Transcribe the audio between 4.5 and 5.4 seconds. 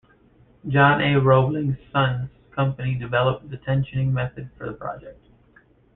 for the project.